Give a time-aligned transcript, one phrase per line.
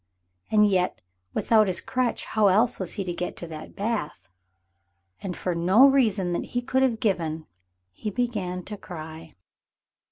[0.49, 0.99] And yet
[1.35, 4.29] without his crutch, how else was he to get to that bath?
[5.21, 7.45] And for no reason that he could have given
[7.91, 9.35] he began to cry.